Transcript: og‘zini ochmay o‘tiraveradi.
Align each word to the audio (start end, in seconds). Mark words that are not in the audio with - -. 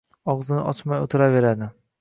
og‘zini 0.33 0.63
ochmay 0.73 1.05
o‘tiraveradi. 1.05 1.73